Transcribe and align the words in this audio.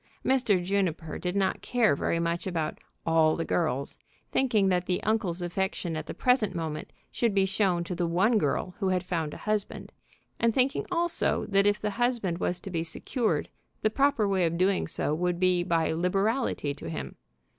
Mr. 0.25 0.63
Juniper 0.65 1.19
did 1.19 1.35
not 1.35 1.61
care 1.61 1.95
very 1.95 2.17
much 2.17 2.47
about 2.47 2.79
"all 3.05 3.35
the 3.35 3.45
girls," 3.45 3.99
thinking 4.31 4.67
that 4.69 4.87
the 4.87 5.03
uncle's 5.03 5.43
affection 5.43 5.95
at 5.95 6.07
the 6.07 6.13
present 6.15 6.55
moment 6.55 6.91
should 7.11 7.35
be 7.35 7.45
shown 7.45 7.83
to 7.83 7.93
the 7.93 8.07
one 8.07 8.39
girl 8.39 8.73
who 8.79 8.87
had 8.87 9.03
found 9.03 9.31
a 9.31 9.37
husband, 9.45 9.91
and 10.39 10.55
thinking 10.55 10.87
also 10.91 11.45
that 11.45 11.67
if 11.67 11.79
the 11.79 11.91
husband 12.01 12.39
was 12.39 12.59
to 12.59 12.71
be 12.71 12.83
secured, 12.83 13.47
the 13.83 13.91
proper 13.91 14.27
way 14.27 14.43
of 14.47 14.57
doing 14.57 14.87
so 14.87 15.13
would 15.13 15.39
be 15.39 15.61
by 15.61 15.91
liberality 15.93 16.73
to 16.73 16.89
him. 16.89 17.15